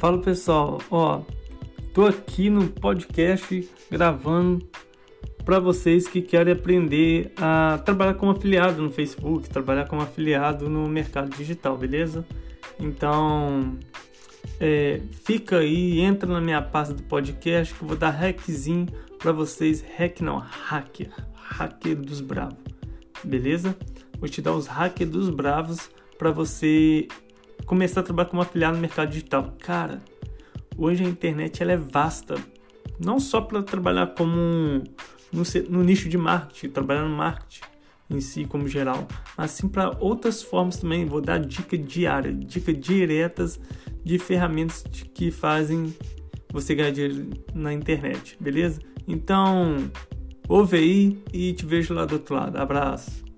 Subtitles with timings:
[0.00, 1.20] Fala pessoal, ó,
[1.92, 4.66] tô aqui no podcast gravando
[5.44, 10.88] para vocês que querem aprender a trabalhar como afiliado no Facebook, trabalhar como afiliado no
[10.88, 12.24] mercado digital, beleza?
[12.78, 13.76] Então,
[14.58, 18.86] é, fica aí, entra na minha pasta do podcast que eu vou dar hackzinho
[19.18, 22.56] para vocês, hack não, hacker, hacker dos bravos,
[23.22, 23.76] beleza?
[24.18, 27.06] Vou te dar os hackers dos bravos para você
[27.66, 29.56] começar a trabalhar como afiliado no mercado digital.
[29.60, 30.02] Cara,
[30.76, 32.34] hoje a internet ela é vasta,
[32.98, 34.82] não só para trabalhar como
[35.32, 37.62] no, no, nicho de marketing, trabalhar no marketing
[38.10, 39.06] em si como geral,
[39.36, 41.06] mas sim para outras formas também.
[41.06, 43.60] Vou dar dica diária, dica diretas
[44.02, 44.84] de ferramentas
[45.14, 45.94] que fazem
[46.52, 48.80] você ganhar dinheiro na internet, beleza?
[49.06, 49.90] Então,
[50.48, 52.56] ouve aí e te vejo lá do outro lado.
[52.56, 53.29] Abraço.